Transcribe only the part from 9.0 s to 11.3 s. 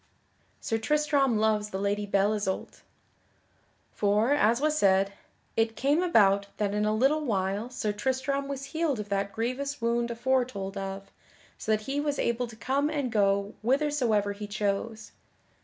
that grievous wound aforetold of